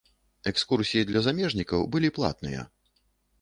Экскурсіі 0.51 1.07
для 1.09 1.21
замежнікаў 1.27 1.85
былі 1.97 2.11
платныя. 2.17 2.65